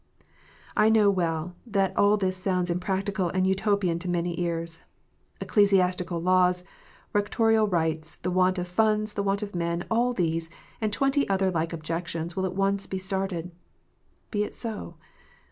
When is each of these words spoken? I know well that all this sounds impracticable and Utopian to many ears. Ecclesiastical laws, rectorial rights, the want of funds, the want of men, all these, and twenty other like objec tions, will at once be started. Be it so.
I 0.75 0.89
know 0.89 1.11
well 1.11 1.55
that 1.63 1.95
all 1.95 2.17
this 2.17 2.35
sounds 2.35 2.71
impracticable 2.71 3.29
and 3.29 3.45
Utopian 3.45 3.99
to 3.99 4.09
many 4.09 4.39
ears. 4.41 4.81
Ecclesiastical 5.39 6.19
laws, 6.19 6.63
rectorial 7.13 7.67
rights, 7.71 8.15
the 8.15 8.31
want 8.31 8.57
of 8.57 8.67
funds, 8.67 9.13
the 9.13 9.21
want 9.21 9.43
of 9.43 9.53
men, 9.53 9.85
all 9.91 10.11
these, 10.13 10.49
and 10.81 10.91
twenty 10.91 11.29
other 11.29 11.51
like 11.51 11.71
objec 11.71 12.07
tions, 12.07 12.35
will 12.35 12.47
at 12.47 12.55
once 12.55 12.87
be 12.87 12.97
started. 12.97 13.51
Be 14.31 14.43
it 14.43 14.55
so. 14.55 14.95